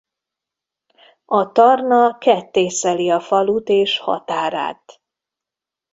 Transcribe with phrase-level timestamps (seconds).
[1.25, 5.01] A Tarna kettészeli a falut és határát.